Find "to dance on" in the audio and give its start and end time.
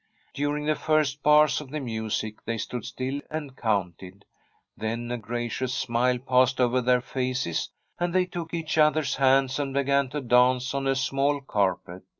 10.09-10.87